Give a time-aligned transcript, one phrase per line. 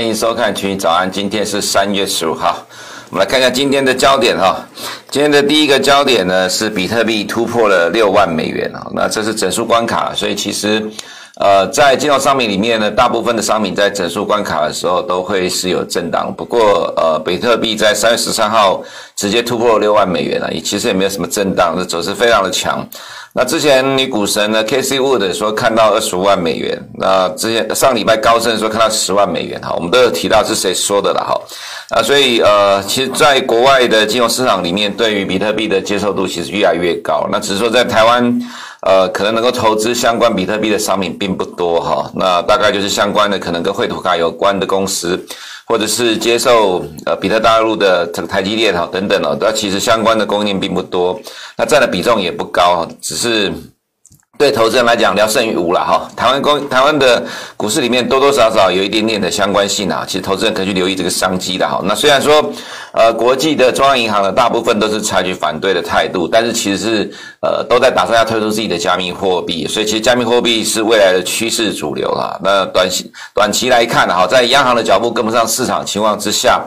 [0.00, 2.66] 欢迎收看《群早安》，今天是三月十五号，
[3.10, 4.66] 我们来看一下今天的焦点哈。
[5.10, 10.82] 今天的第一个焦点呢是比特币突破了六万美元啊，那这是整数关卡，所以其实。
[11.40, 16.30] 呃，在金融商品里面呢，大部分的商品在整数关卡的时候都会是有震荡。
[16.36, 18.82] 不过，呃，比特币在三月十三号
[19.16, 22.86] 直接突破六万美元了，也其实也没有什么震荡，这走势非常的强。
[23.32, 24.82] 那之前你股神呢，K.
[24.82, 25.00] C.
[25.00, 31.40] Wood 说看到二十五万美元，那之前上礼拜高盛说看到十万美元，哈，我们都有提到是谁说的了，哈。
[31.96, 37.26] 啊，所以呃，其实在国外的金融市场里面，对于比特币的接受度其实越来越高。
[37.32, 38.38] 那只是说在台湾。
[38.82, 45.22] 呃，可能能够投资相关比特币的商品并不多哈，那大概就是相关的可能跟绘图卡有关的公司，
[45.66, 51.20] 或者是接受呃比特大陆的这个台积电哈等等哦，那其实相关的供应并不多，
[51.56, 53.52] 那占的比重也不高，只是。
[54.40, 56.10] 对投资人来讲，聊胜于无了哈。
[56.16, 57.22] 台湾公台湾的
[57.58, 60.02] 股市里面多多少少有一点点的相关性啊。
[60.08, 61.78] 其实投资人可以去留意这个商机的哈。
[61.84, 62.42] 那虽然说，
[62.94, 72.40] 呃，国际的中央银行呢，大部分都是采取反对的态度，但是其实是呃都在打算要推出自己的加密货币，所以其实加密货币是未来的趋势主流了。
[72.42, 76.62] 那短期短期来看哈，在央行的脚步跟不上市场情况之下。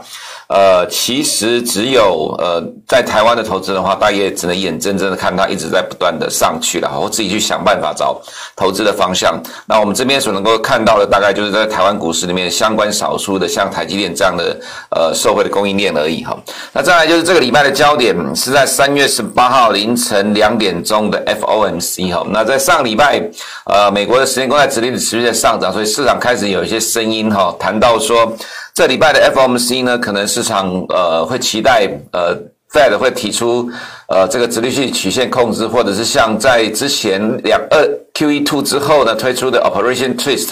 [0.54, 8.22] 呃，其实只有呃，在台湾的投资的话，大家也只能眼睁睁的看它一直在不断的上去了，我自己去想办法找
[8.56, 9.42] 投资的方向。
[9.66, 14.56] 那我们这边所能够看到的，大概就是在台湾股市里面相关少数的，像台积电这样的
[14.92, 16.38] 呃受惠的供应链而已哈。
[16.72, 22.24] 那再来就是这个礼拜的焦点是在三月十八号凌晨两点钟的 FOMC 哈。
[22.30, 23.20] 那在上礼拜，
[23.66, 28.31] 呃，美国的十年公债殖利率持续在上涨，所以市场开始有一些声音哈，谈到说。
[28.75, 32.35] 这礼拜的 FOMC 呢，可能市场呃会期待呃
[32.71, 33.69] Fed 会提出
[34.07, 40.50] 呃这个殖利率曲线控制，或者是像在之前两二 QE two 之后呢推出的 Operation Twist，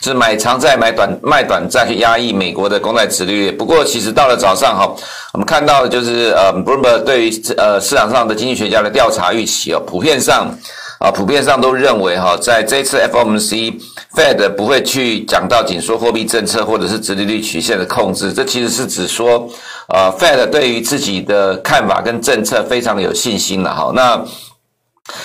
[0.00, 3.52] 就是买长债买短卖短债去压抑美国的公债殖利率。
[3.52, 4.92] 不过其实到了早上哈，
[5.32, 10.52] 我们看到的就是呃 Bloomberg 对于呃市场上的经济学家的调查预期哦，普遍上。
[11.00, 19.48] 啊，普遍上都认为哈，在这次 FOMC，Fed 不会去讲到紧缩货币政策或者是殖利率曲线的控制，这其实是指说，
[19.88, 23.90] 呃，Fed 对于自己的看法跟政策非常的有信心了哈。
[23.94, 24.22] 那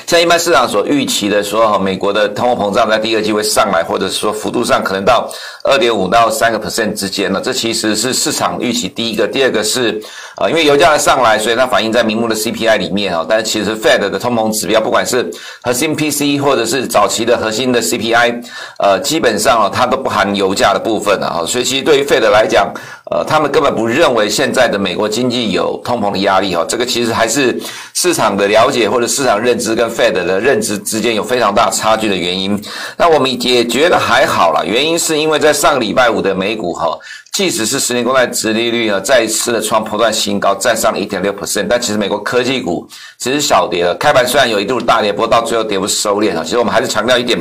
[0.08, 5.30] 像一般市场所预期的说，哈，美国的通货膨胀在第二季会上来，或者说幅度上可能到
[5.64, 9.28] 二点五到三个 percent 之间呢，这其实是市场预期第一个。
[9.28, 10.02] 第二个是，
[10.38, 13.26] 呃，因为油价的上来，所以它反映在明目的 CPI 里面啊。
[13.28, 15.30] 但是其实 Fed 的通膨指标，不管是
[15.62, 18.44] 核心 PC 或者是早期的核心的 CPI，
[18.78, 21.44] 呃，基本上啊，它都不含油价的部分啊。
[21.48, 22.72] 所以其实对于 Fed 来讲，
[23.12, 27.56] 呃，他们根本不认为现在的美国经济有通膨的压力哈，这个其实还是
[27.94, 32.60] 市场的了解或者市场认知跟 Fed 的认知之间有非常大差距的原因。
[32.98, 36.98] 那我们也觉得还好啦，原因是因为在上个礼拜五的美股哈。
[37.36, 42.88] 即使是十年国债殖利率呢，再一次的创波段新高，站上一点六 percent，但其实美国科技股
[43.20, 43.94] 只是小跌了。
[43.96, 46.46] 开盘虽然有一度大跌，不过到最后跌幅收敛了。
[46.46, 47.38] 其实我们还是强调一点，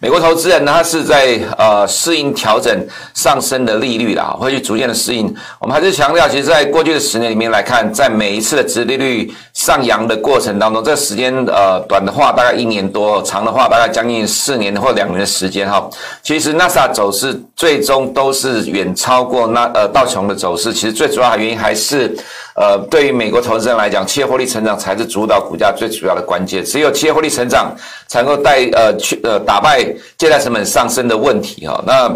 [0.00, 5.34] 美国投资人呢，他是在呃适应调整上升的利率啦，会去逐渐的适应。
[5.60, 15.88] 我们还是强调，其实在过去的十年里面来看，在每一次的殖利率上扬的过程当中，这时间呃短的话大概一年多，长的话大概将近四年或两年的时间哈。
[16.22, 19.37] 其实纳斯达走势最终都是远超过。
[19.46, 22.16] 那呃道琼的走势，其实最主要的原因还是，
[22.56, 26.64] 呃，对于美国投资人来讲，企业获利成长才是主导股价最主要的关键。
[26.64, 27.74] 只有企业获利成长，
[28.08, 29.84] 才能够带呃去呃打败
[30.16, 31.82] 借贷成本上升的问题哈。
[31.86, 32.10] 那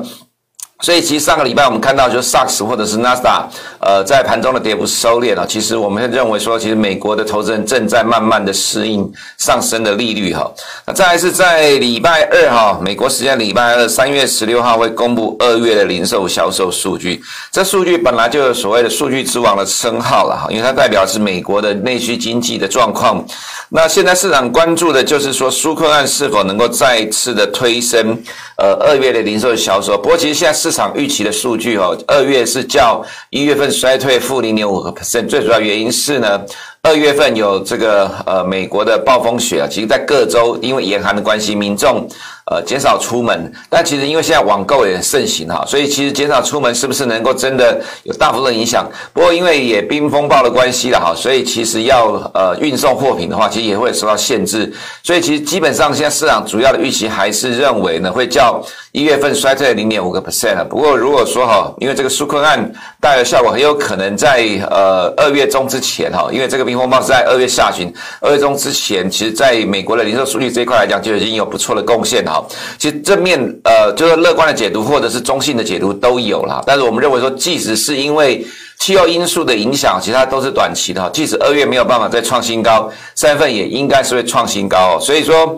[0.83, 3.45] 所以其实上个礼拜我们看到，就是 SOX 或者是 NASA，
[3.79, 5.47] 呃，在盘中的跌幅收敛了。
[5.47, 10.51] 其实我们认为说，其实美国的投资人正在慢慢的适应上升的利率哈。
[10.85, 17.23] 那再来是在礼拜二哈，美国时间礼拜二三月十六号会公布二月的零售销售数据。
[17.53, 23.25] 这数据本来就有所谓的数据之王的称号了哈，因为它代表是美国的内需经济的状况。
[23.69, 28.19] 那现在市场关注的就是说，纾困案是否能够再次的推升
[28.57, 29.97] 呃二月的零售销售。
[29.97, 36.41] 不过其实现在市场预期的数据哦，二月是较一月份衰退负零点五个 percent，最主要原因是呢，
[36.83, 42.09] 二月份有这个呃美国的暴风雪啊，其实在各州因为严寒的关系，民众。
[42.45, 48.85] 呃，减少出门，但其实因为现在网购也很盛行哈，所以其实减少出门是不是能够真的有大幅度的影响？
[49.13, 54.73] 不过因为也冰风暴的关系了哈，所以其实要呃运送货品的话，其实也会受到限制。
[55.05, 58.61] 所以其实基本上现在市场主要的预期还是认为呢，会较
[58.91, 60.65] 一月份衰退零点五个 percent。
[60.65, 62.59] 不过如果说哈，因为这个纾困案
[63.01, 72.32] 带来的效果很有可能在呃二月中之前哈，因为这个冰风暴是在二月下旬，二月中之前，其实在美国的零售数据这一块来讲就已经有不错的贡献了。
[72.33, 72.45] 哈。
[72.79, 78.45] 其实正面呃就是乐观的解读或者是中性的解读都有了，但是我们认为说，即使是因为
[78.79, 81.11] 气候因素的影响，其他都是短期的哈。
[81.13, 84.99] 即使二月没有办法再创新高，三月份也应该是会创新高。
[84.99, 85.57] 所以说。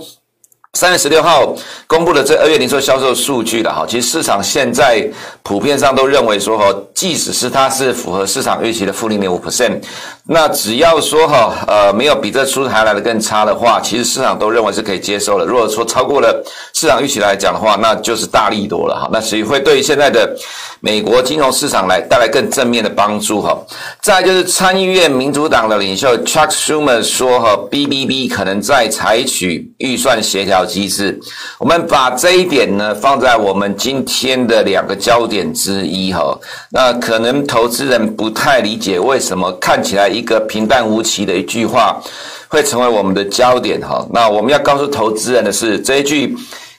[0.76, 1.54] 三月十六号
[1.86, 5.08] 公布的这二月零售销售数据了哈，其实市场现在
[5.44, 9.80] 普遍上都认为说，即使是它是符合市场预期的负零点五 percent，
[10.26, 15.44] 那只要说哈呃没有比这出台来的更差的话，其实市场都认为是可以接受的。
[15.44, 16.42] 如果说超过了
[16.72, 20.34] 市场预期来讲的话，那就是大利多了哈，那所以会对现在的
[20.80, 23.54] 美国金融市场来带来更正面的帮助哈。
[24.00, 31.20] 再就是参议院民主党的领袖 Chuck Schumer 说哈，BBB 可能在采取预算协调机制，
[31.58, 36.34] 我们把这一点呢放在我们今天的两个焦点之一哈。
[36.70, 42.00] 那可能投资人不太理解为什么看起来一个平淡无奇的一句话
[42.48, 44.06] 会成为我们的焦点哈。
[44.12, 46.36] 那我们要告诉投资人的是，这一句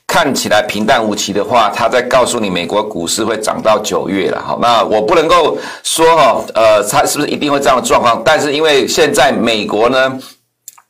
[0.08, 4.58] 看起来平淡无奇的话，他在告诉你美国股市会涨到九月了哈。
[4.62, 8.22] 那我不能够说哈，呃，它是不是一定会这样的状况？
[8.24, 10.18] 但是因为现在美国呢。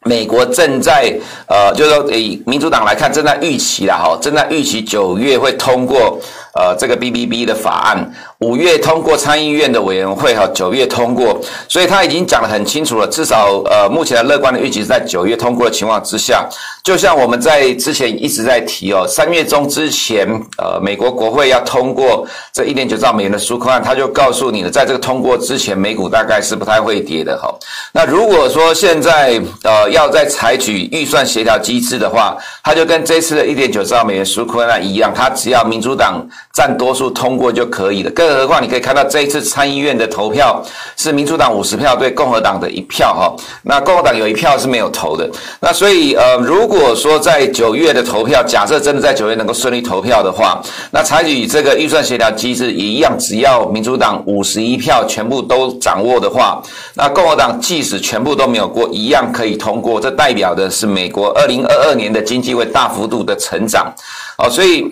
[0.07, 1.11] 美国正在
[1.47, 6.19] 呃，就是说以民主党来看，正在预期了哈，正在预期九月会通过
[6.55, 8.13] 呃这个 BBB 的法案。
[8.39, 13.07] 五月通过参议院的委员会哈，九月通过，所以他已经讲得很清楚了。
[13.07, 16.47] 至少呃，目前的乐观的预期是在九月通过的情况之下，
[16.83, 27.49] 就像我们在之前一直在提哦，三月中之前，呃，美国国会要通过这一点九兆美元的纾困案，他就告诉你了，在这个通过之前，美股大概是不太会跌的哈。
[27.93, 38.09] 那如果说现在呃要再采取预算协调机制的话，他就跟这次的一点九兆美元纾困案一样，他只要民主党占多数通过就可以了。
[38.11, 40.63] 更何况，你可以看到这一次参议院的投票
[40.95, 45.29] 是民主党五十票对共和党的一票哈，那共和党有一票是没有投的。
[45.59, 50.61] 那所以呃，如果说在九月的投票，假设真的在九月能够顺利投票的话，
[50.91, 56.63] 那采取这个预算协调机制也一样，只要民主党五十一票全部都掌握的话，
[56.93, 59.99] 那共和党即使全部都没有过，一样可以通过。
[59.99, 63.93] 这代表的是美国二零二二年的经济会大幅度的成长
[64.37, 64.89] 哦，所以。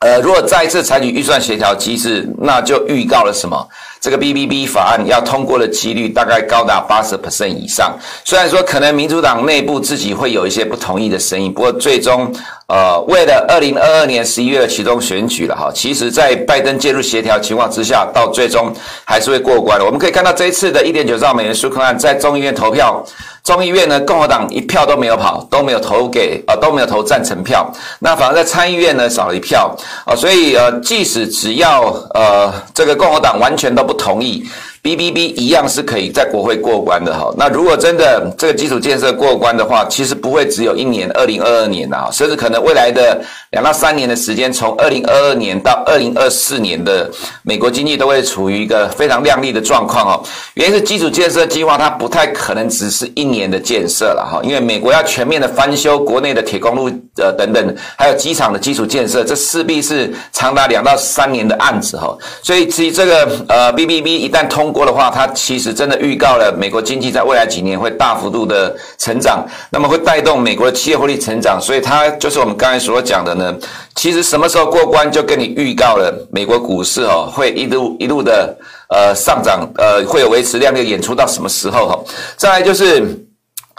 [0.00, 3.66] 呃，如果再次采取预算协调机制，那就预告了什么？
[3.98, 7.96] 这个 BBB 法案要通过的几率大概高达八十 percent 以上。
[8.22, 12.30] 虽然说可能民主党内部自己会有一些不同意的声音，不过最终，
[12.68, 18.70] 呃，为了二零二二年十一月的其中选举了哈，其实在拜登介入协调情况之下，到最终
[19.06, 19.84] 还是会过关的。
[19.84, 23.02] 我们可以看到这一次的一点九兆美元纾困案在众议院投票。
[23.46, 27.72] 众议院呢，共和党一票都没有跑，都没有投给，啊，都没有投赞成票。
[28.00, 29.72] 那反而在参议院呢，少了一票，
[30.04, 31.82] 啊、所以呃，即使只要
[32.12, 34.44] 呃这个共和党完全都不同意。
[34.86, 37.34] BBB 一样是可以在国会过关的哈。
[37.36, 47.10] 那如果真的这个基础建设过关的话，其实不会只有一年，二零二二年啊，甚至可能未来的两到三年的时间，从二零二二年到二零二四年的
[47.42, 50.22] 美国经济都会处于一个非常亮丽的状况哦。
[50.54, 62.16] 原因是基础建设计划它不太可能只是一年的建设了哈，因为美国要全面的翻修国内的铁公路呃等等，还有机场的基础建设，这势必是长达两到三年的案子哈。
[62.40, 73.56] 所以其实这个呃 BBB 一旦通过的话，它其实真的预告了美国经济在未来几年会大幅度的成长，那么会带动美国的企业获利成长，所以它就是我们刚才所讲的呢。
[73.94, 78.54] 其实什么时候过关，就跟你预告了美国股市哦会一路一路的
[78.90, 81.98] 呃上涨，呃会有维持量的演出到什么时候哈？
[82.36, 83.02] 再来就是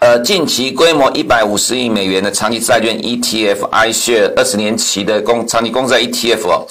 [0.02, 6.66] 呃近期规模一百五十亿美元的长期债券 ETF iShare 二十年期的公长期公债 ETF 哦。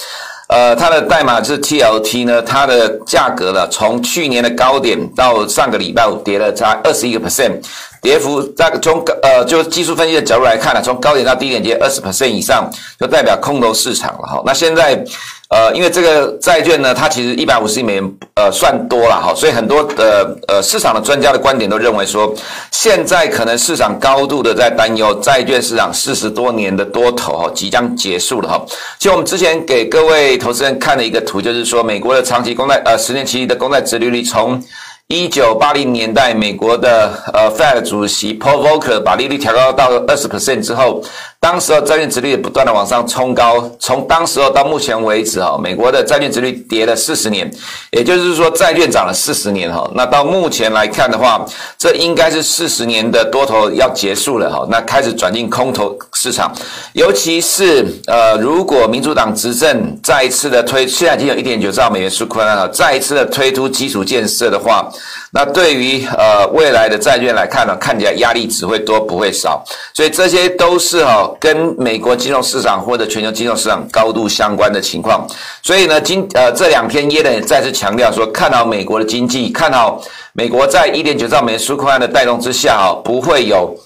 [0.49, 7.61] 呃，它的代码是 TLT 呢，它的价格呢，从去年的高点到上个礼拜五跌了差二十一个 percent，
[8.01, 14.43] 跌幅在从呃就技术分析的角度来看呢，从高点到低点跌二十 percent 以上，就代表空头市场了哈。
[14.45, 15.05] 那现在。
[15.49, 22.35] 呃，因为这个债券呢，它其实一百五十亿美元，呃，算多了哈，所以很多的呃市场的专家的观点都认为说，
[22.73, 28.61] 现在可能市场高度的在担忧债券市场四十多年的多头哈即将结束了哈。
[28.99, 34.61] 其实我们之前给各位投资人看的一个图，就是说美国的长期公债呃十年期的公债殖利率从。
[35.09, 41.01] 一九八零年代，美国的呃 Fed 主席 Paul Volcker 把利率调高到二十 percent 之后，
[41.47, 47.49] 当时债券殖利率不断的往上冲高，从当时候到目前为止哈，美国的债券殖利率跌了四十年，
[47.93, 49.89] 也就是说债券涨了四十年哈。
[49.95, 51.47] 那到目前来看的话，
[51.79, 56.53] 这应该是四十年的多头要结束了哈，那开始转进空头市场，
[56.95, 64.91] 尤其是呃，如果民主党执政再一次的推，现在已经有一点九兆美元纾困了，再一次的推出基础建设的话。
[65.33, 75.27] 那对于呃未来的债券来看呢，看起来压力只会多不会少，所以这些都是哈跟美国金融市场或者全球金融市场高度相关的情况。
[75.63, 80.01] 所以呢，今呃这两天耶伦也再次强调说，看好美国的经济，看好
[80.33, 83.77] 美国在一点九兆美元纾困案的带动之下哈，不会有。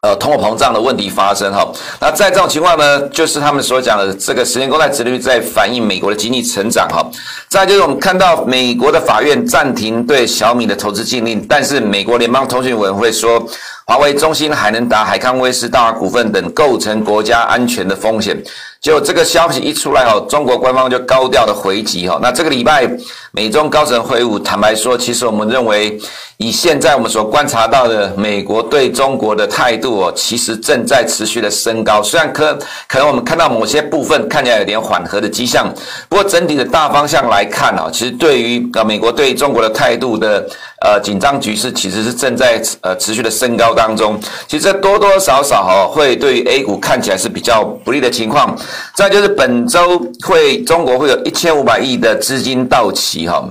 [0.00, 1.68] 呃，通货膨胀的问题发生哈，
[2.00, 7.04] 那在这种情况呢，就是他们所讲的这个十年公债殖利率在反映美国的经济成长哈。
[7.48, 13.44] 再就是我们看到美国的法院暂停对小米的投资禁令，但是美国联邦通讯委员会说，
[13.86, 18.40] 华为、中兴、海能达、海康威视、大华股份等构成国家安全的风险。
[18.80, 22.20] 结果这个消息一出来哈，中国官方就高调的回击哈。
[22.22, 22.88] 那这个礼拜
[23.32, 26.00] 美中高层会晤，坦白说，其实我们认为。
[26.38, 32.00] 以现在我们所观察到的美国对中国的态度哦，其实正在持续的升高。
[32.00, 35.68] 虽然可可能我们看到某些部分看起来有点缓和的迹象，
[36.08, 40.48] 不过整体的大方向来看啊，其实对于呃美国对中国的态度的
[40.80, 44.16] 呃紧张局势，其实是正在呃持续的升高当中。
[44.46, 48.56] 其实多多少少哈会对于 A 股看起来是比较不利的情况。
[48.94, 53.44] 再就是本周会中国会有一千五百亿的资金到期哈。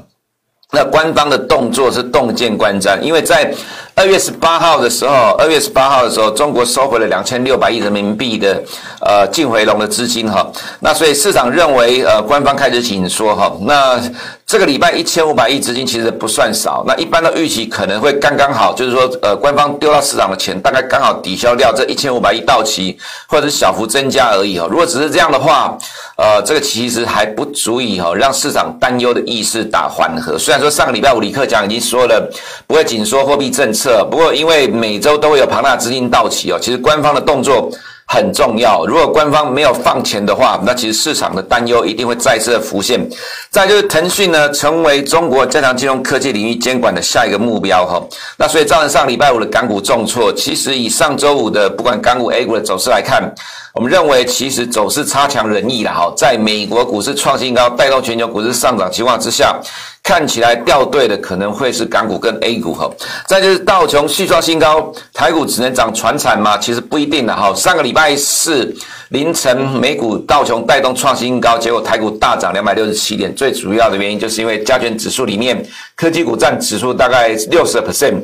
[0.78, 3.52] 那官方的动作是动见观瞻，因为在
[3.98, 8.64] 二月十八号的时候，二月十八号的时候，中国收回了两千六百亿人民币的
[9.02, 10.48] 呃净回笼的资金哈，
[10.82, 14.00] 那所以市场认为呃官方开始紧缩哈，那。
[14.48, 24.66] 这个礼拜一千五百亿资金其实不算少，那一般的预期可能会刚刚好，就是说，呃，官方丢到市场的钱大概刚好抵消掉这一千五百亿到期，或者是小幅增加而已哦。
[24.72, 25.78] 如果只是这样的话，
[26.16, 30.38] 呃，这个其实还不足以哈让市场担忧的意识打缓和。
[30.38, 32.32] 虽然说上个礼拜五李克强已经说了
[32.66, 37.70] 不会紧缩货币政策，不过因为每周都会有庞大资金到期哦，其实官方的动作。
[38.10, 38.86] 很重要。
[38.86, 43.06] 如果官方没有放钱的话，那其实市场的担忧一定会再次的浮现。
[43.52, 48.02] 再就是腾讯呢，成为中国加强金融科技领域监管的下一个目标哈。
[48.38, 50.32] 那所以造成上礼拜五的港股重挫。
[50.32, 53.30] 其实以上周五的不管港股 A 股的走势来看，
[53.74, 56.14] 我们认为其实走势差强人意了哈。
[56.16, 59.60] 在美国股市创新高，带动全球股市上涨情况之下。
[60.08, 62.90] 看起来掉队的可能会是港股跟 A 股哈，
[63.26, 66.58] 再就是道琼续创新高，台股只能涨船产吗？
[66.58, 67.54] 其实不一定的哈。
[67.54, 68.74] 上个礼拜四
[69.10, 75.62] 凌晨美股道琼带动创新高，结果台股大涨两百六十七点，最主要的原因就是因为加权指数里面
[75.94, 78.16] 科技股占指数大概六十 percent，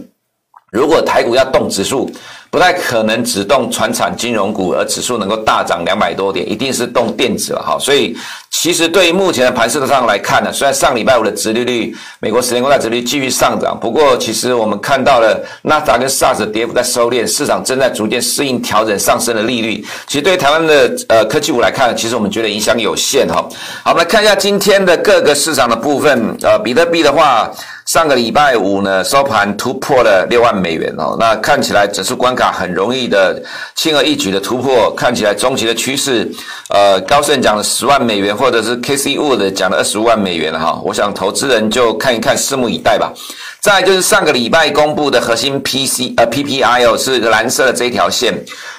[0.71, 2.09] 如果台股要动指数。
[2.53, 7.79] 不太可能只动传产金融股，而指数能够大涨两百多点，一定是动电子了哈。
[7.79, 8.15] 所以
[8.51, 19.83] 其实对于目前的盘势上来看呢，虽然上礼拜五的殖利率，美国十年国债殖利率继续上涨，不过其实我们看到了纳达跟 SARS 的跌幅在收敛，市场正在逐渐适应调整上升的利率。
[20.05, 23.43] 其实对于台湾的呃科技股来看，其实我们觉得影响有限哈。
[23.83, 27.51] 好，我们来看一下今天的各个市场的部分，呃，比特币的话。
[27.85, 33.41] 上个礼拜五呢，收盘突破了六万美元哦，那看起来整数关卡很容易的
[33.75, 36.31] 轻而易举的突破，看起来中期的趋势，
[36.69, 38.95] 呃，高盛讲了十万美元，或者是 K.
[38.95, 39.17] C.
[39.17, 43.11] Wood 讲了二十五万美元哈，我想投资人就看一看，拭目以待吧。
[43.59, 48.33] 再就是上个礼拜公布的核心 PC 呃 PPI 哦，是蓝色的这一条线。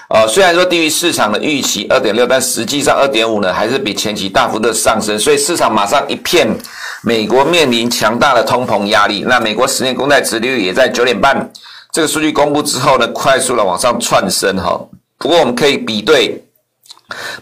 [0.08, 6.46] 呃，虽然说低于市场的预期二点六，但实际上二点五呢，还是比前期大幅的上升，所以市场马上一片
[7.04, 9.24] 美国面临强大的通膨压力。
[9.26, 11.50] 那美国十年公债殖利率也在九点半
[11.92, 14.80] 这个数据公布之后呢，快速的往上窜升哈。
[15.18, 16.40] 不过我们可以比对。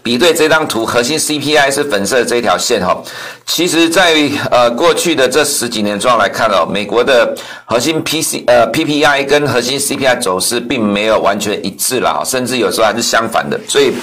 [0.03, 3.01] 比对这张图，核心 CPI 是粉色的这条线哈。
[3.47, 13.57] 其实在，在呃过去的这十几年中来看哦，美国的核心 PC 呃 PPI 跟核心 CPI 走势并没有完全一致啦，甚至有时候还是相反的。
[13.67, 13.93] 所以，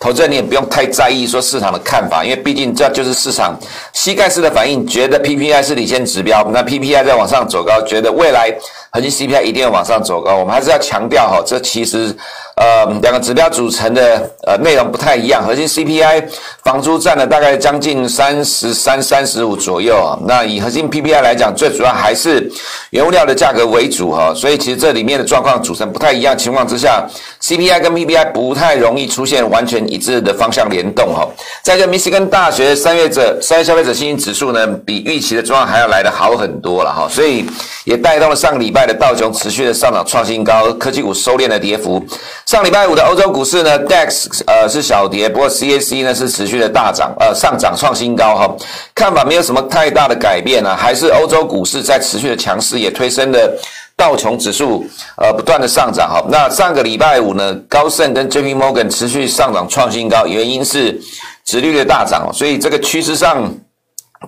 [0.00, 3.58] 投资人你也不用太在意说市场的看法，因为毕竟这就是市场
[3.92, 8.52] 膝盖式的反应，觉得 PPI 是领先指标，那 PPI 在往上走高，觉得未来
[8.90, 10.36] 核心 CPI 一定要往上走高。
[10.36, 12.16] 我们还是要强调哈，这其实。
[12.60, 15.46] 呃，两个指标组成的呃内容不太一样。
[15.46, 16.24] 核心 CPI
[16.64, 20.18] 房租占了大概将近三十三、三十五左右啊。
[20.26, 22.50] 那以核心 PPI 来讲，最主要还是
[22.90, 24.34] 原物料的价格为主哈。
[24.34, 27.06] 所以其实这里面的状况组成不太一样情况之下
[27.48, 31.26] ，CPI 跟 PPI 不太容易出现完全一致的方向联动哈。
[31.62, 37.08] 在这密西根大学三月者三月消费者信心指数呢，比预期的状况还要来得好很多了哈。
[37.10, 37.46] 所以
[37.84, 42.04] 也带动了上个礼拜的道琼持续的上涨创新高，科技股收敛的跌幅。
[42.44, 48.56] 上礼拜五的欧洲股市呢，DAX 呃是小跌，不过 CAC 呢是持续的大涨，呃上涨创新高哈。
[48.94, 53.58] 看法没有什么太大的改变啊，还是欧洲股市在持续的强势，也推升了
[53.98, 54.86] 道琼指数
[55.18, 56.24] 呃不断的上涨哈。
[56.30, 60.98] 那上个礼拜五呢，高盛跟 JP Morgan 持续上涨创新高，原因是
[61.44, 63.52] 殖利率的大涨，所以这个趋势上。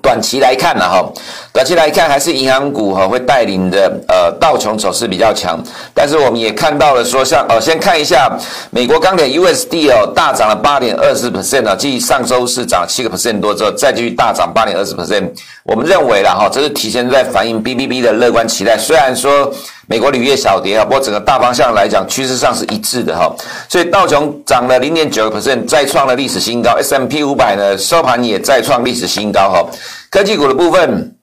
[0.01, 1.05] 短期来看呢，哈，
[1.53, 5.61] 短期来看还是银行股哈会带领的，呃，道琼走势比较强。
[5.93, 8.31] 但是我们也看到了说，像呃，先看一下
[8.71, 15.29] 美国钢铁 USD 哦，大涨了八点二十 percent 啊，继上周是涨七个 percent 多之后，再继续大涨八点二十 percent。
[15.65, 18.79] 我们认为了哈，这是提前在反映 BBB 的乐观期待。
[18.79, 19.53] 虽然说
[19.91, 23.35] 美国铝业小跌啊，不过整个大方向来讲，趋势上是一致的哈。
[23.69, 26.77] 所以道琼涨了零点九个 percent，再创了历史新高。
[26.79, 29.67] S M P 五百呢，收盘也再创历史新高哈。
[30.09, 31.17] 科技股的部分。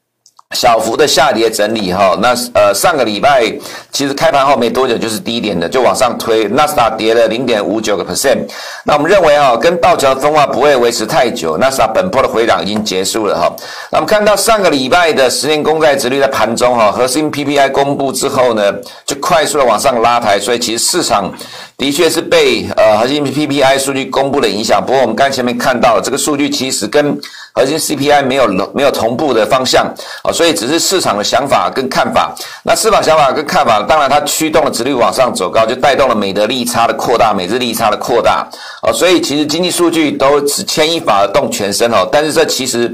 [0.55, 3.43] 小幅的下跌整理哈，那呃上个礼拜
[3.91, 8.37] 其实开盘后没多久就是低点的，就往上推，纳斯达跌了零点五九个 percent。
[8.85, 13.53] 那我们认为哈，跟道琼的分化不会维持太久，纳斯达本波的回档已经结束了哈。
[13.91, 18.73] 那我们看到上个礼拜的十年公债殖率在盘中哈，核心 PPI 公布之后呢，
[19.05, 21.29] 就快速的往上拉抬，所以其实市场
[21.77, 24.81] 的确是被呃核心 PPI 数据公布的影响。
[24.83, 27.19] 不过我们刚前面看到了这个数据其实跟
[27.57, 32.35] 核心 CPI 没有没有同步的方向啊，所以只是市场的想法跟看法。
[32.63, 38.47] 那市场想法跟看法，当然它驱动了殖率往上走高，就带动了美德利差的扩大，美日利差的扩大
[38.81, 38.93] 啊。
[38.93, 42.07] 所以其实经济数据都是牵一发而动全身哦。
[42.11, 42.93] 但是这其实，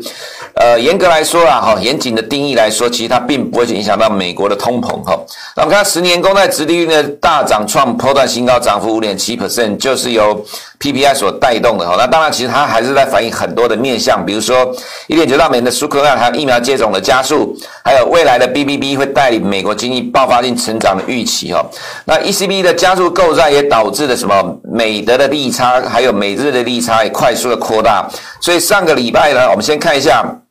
[0.55, 5.19] 呃，严格来说啊，哈，严谨的定义来说，其实它并不会影响到美国的通膨哈。
[5.55, 10.45] 那我们看十年公债殖利率呢大涨创波段新高，涨幅五点七 percent，就是由
[10.91, 11.95] PPI 所带动的哈。
[11.97, 14.75] 那当然，其实它还是在反映很多的面向，比如说。
[15.07, 21.63] 一点九兆美元的纾困案，还有疫苗接种的加速，还有未来的 BBB 会带领美国经济爆发性成长的预期哈。
[22.05, 24.59] 那 ECB 的加速购债也导致了什么？
[24.63, 28.09] 美德的利差还有美日的利差也快速的扩大。
[28.41, 30.42] 所以上个礼拜呢，我们先看一下。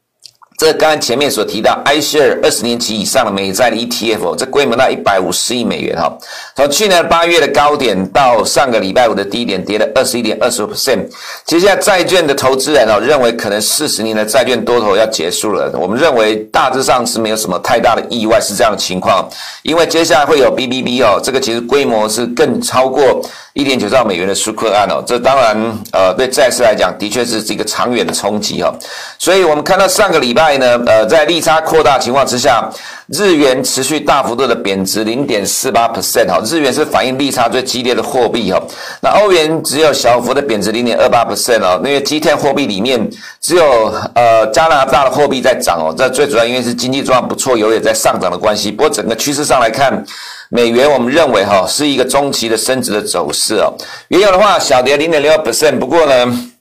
[0.62, 6.16] 这刚刚前面所提到 i s h a r e 二十年期以上的美债的 ETF，这规模到一百五十亿美元哈。
[6.54, 11.04] 从去年八月的高点到上个礼拜五的低点，跌了二十一点二十五 percent。
[11.45, 15.69] 接下来债券的投资人哦，认为可能四十年的债券多头要结束了。
[15.75, 19.28] 我们认为大致上是没有什么太大的意外，是这样的情况。
[19.64, 23.21] 因为接下来会有 BBB 哦，这个其实规模是更超过
[23.54, 25.03] 一点九兆美元的纾困案哦。
[25.05, 25.57] 这当然
[25.90, 28.72] 呃，对债市来讲，的确是一个长远的冲击哈。
[29.18, 30.51] 所以我们看到上个礼拜。
[30.58, 32.68] 呢，呃，在利差扩大情况之下，
[33.08, 38.62] 日元持续大幅度的贬值，零点四八 percent 哈，日元是反映利差最激烈的货币哈。
[39.00, 43.10] 那欧元只有小幅的贬值零点二八 percent 哦，因为 G10 货币里面
[43.40, 48.70] 只有呃加拿大的货币在涨哦，这最主要因为是经济状况不错，油也在上涨的关系。
[48.70, 50.04] 不过整个趋势上来看，
[50.48, 53.72] 美元我们认为哈是一个中期的升值的走势哦。
[54.08, 56.51] 原油的话小跌零点六 percent，不过呢。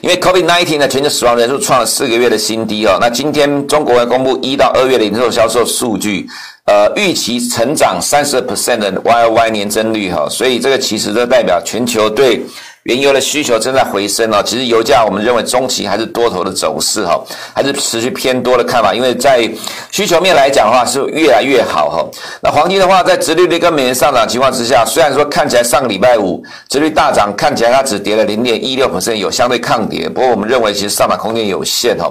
[0.00, 6.26] 因为 COVID-19 呢全球死亡人数创了四个月的新低哦，那今天中国要公布一到二月的零售销售数据，
[6.66, 12.42] 呃，预期成长三十 percent 的 YOY 年增率哈，所以这个其实都代表全球对。
[12.84, 17.22] 原油的需求正在回升哦，其实油价我们认为中期还是多头的走势哈，
[17.54, 19.46] 还是持续偏多的看法，因为在
[19.90, 22.08] 需求面来讲的话是越来越好哈。
[22.42, 32.10] 那黄金的话，在殖利率跟美元上涨情况之下，虽然说看起来上个礼拜五殖率大涨，看起来它只跌了零点一六有相对抗跌，不过我们认为其实上涨空间有限哈。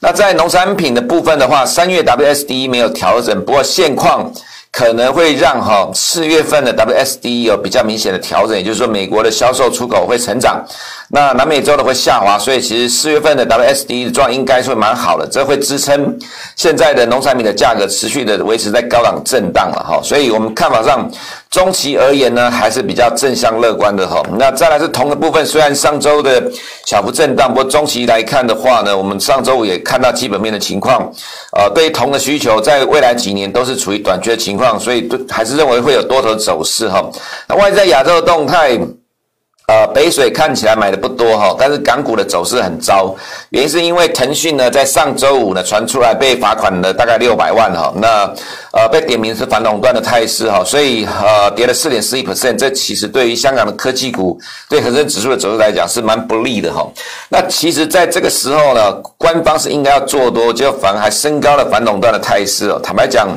[0.00, 4.28] 那在农产品的部分的话，三月 WSD 没有调整，不过现况。
[4.78, 10.64] 可能会让哈四月份的 WSD 有比较明显的调整，也就是说美国的销售出口会成长，
[11.08, 16.16] 那南美洲的会下滑，所以其实四月份的 WSD 的状应该是会蛮好的，这会支撑
[16.54, 21.10] 现在的农产品的价格持续的维持在高档震荡了哈，所以我们看法上。
[21.50, 24.22] 中期而言呢，还是比较正向乐观的哈。
[24.38, 26.42] 那再来是铜的部分，虽然上周的
[26.86, 31.10] 小幅震荡，不过中期来看的话呢，我们上周五也看到基本面的情况，
[31.56, 37.02] 呃，对于铜的需求在未来几年都是处于短缺的情况，所以对还是认为会有多头走势哈。
[37.48, 38.78] 那外在亚洲的动态。
[39.68, 43.14] 呃，北水看起来买的不多哈，但是港股的走势很糟，
[43.50, 48.24] 原因是因为腾讯呢在上周五呢传出来被罚款了大概六百万哈，那
[48.72, 56.90] 呃被点名是反垄断的态势哈，所以呃跌了四点四一 percent，这其实对于香港的科技股对恒生指数的走势来讲是蛮不利的哈。
[57.28, 63.28] 那其实在这个时候呢，官方是应该要做多，结果反而还升高了反垄断的态势哦，坦白讲。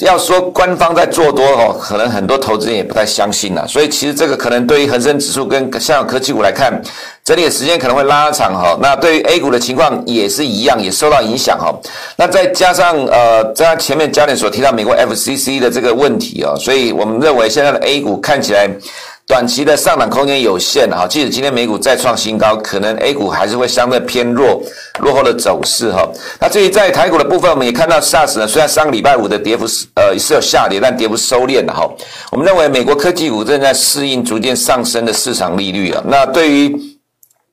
[0.00, 6.82] 要说官方在做多哦，可能很多投资人也不太相信了，所以其实这个可能对于恒生指数跟香港科技股来看，
[7.22, 8.78] 整理的时间可能会拉长哈。
[8.80, 11.70] 那对于 A 股的情况也是一样，也受到影响哈。
[12.16, 18.68] 那再加上呃，在前面焦点所提到美国 FCC 的这个问题哦，所以我们认为现在的 A 股看起来。
[19.26, 24.62] 短期的上涨空间有限哈，即使今天美股再创新高，可能 A 股还是会相对偏弱、
[25.00, 26.06] 落后的走势哈。
[26.38, 31.90] 那至于在台股的部分，我们也看到 SARS 呢，虽然上个礼拜五的跌幅是呃是有下跌，但跌幅收敛了哈。
[32.32, 36.04] 我们认为美国科技股正在适应逐渐上升的市场利率啊。
[36.06, 36.76] 那对于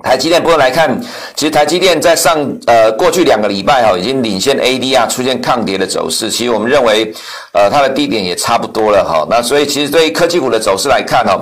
[0.04, 1.00] 台积电部分来看，
[1.36, 2.38] 其实台积电在上
[2.68, 6.30] 呃过去两个礼拜哈，已经领先 ADR 出现抗跌的走势。
[6.30, 7.14] 其实我们认为，
[7.54, 9.26] 呃，它的低点也差不多了哈。
[9.30, 11.40] 那所以其实对于科技股的走势来看哈。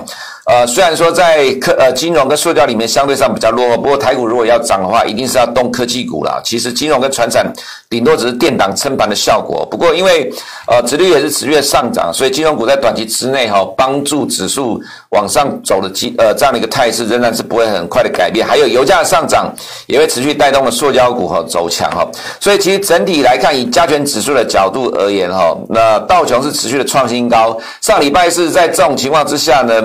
[0.50, 6.40] 呃，虽然说在科呃金融跟塑胶里面相对上比较弱，不过台股如果要涨的话，一定是要动科技股啦。
[6.44, 7.46] 其实金融跟传产
[7.88, 9.64] 顶多只是垫档撑盘的效果。
[9.70, 10.28] 不过因为
[10.66, 18.44] 呃殖率也是持续上涨，所以金融股在短期之内哈、帮助指数往上走的机呃这样的一个态势仍然是不会很快的改变。
[18.44, 19.54] 还有油价的上涨
[19.86, 22.04] 也会持续带动了塑胶股哈、走强哈、
[22.40, 27.56] 所以其实整体来看，以加权指数的角度而言哈、那道琼是持续的创新高。
[27.80, 29.80] 上礼拜是在这种情况之下呢，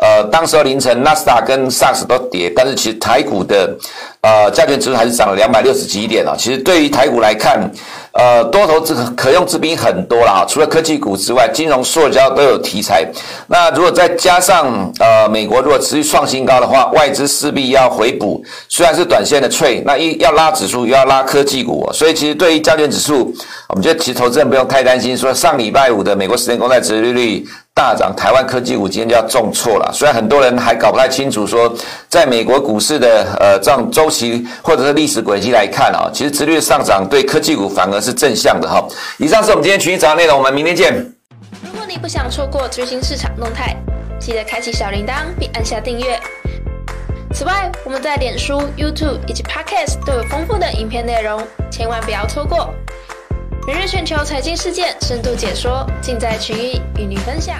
[0.00, 3.76] 呃，当时凌晨纳斯达跟 SARS 都跌，但是其实台股的
[4.22, 6.34] 呃加权指数还是涨了两百六十几点啊。
[6.36, 7.70] 其实对于台股来看，
[8.12, 13.06] 呃，多头之可用之兵很多了啊，除了科技股之外，金融、塑胶都有题材。
[13.46, 23.32] 那如果再加上呃美国如果持续创新高的话，外资势必要回补，虽然是短线的脆那一要拉指数又要拉科技股，所以其实对于加权指数，
[23.68, 27.46] 我们觉得其实投资人不用太担心，说上礼拜五的美国十年公债殖利率。
[27.72, 29.90] 大涨，台湾科技股今天就要重挫了。
[29.94, 31.72] 虽然很多人还搞不太清楚，说
[32.08, 38.84] 在美国股市的呃这样周期或者是历史轨迹来看啊，其实殖率上涨对科技股反而是正向的哈。
[39.18, 40.92] 以上是我们今天群益早内容，我们明天见。
[41.62, 43.76] 如果你不想错过最新市场动态，
[44.18, 46.18] 记得开启小铃铛并按下订阅。
[47.32, 52.74] 此外，我们在脸书、YouTube 以及 Podcast 都有丰富的影片内容，千万不要错过。
[53.66, 57.56] 每日全球财经事件深度解说，尽在群益与你分享。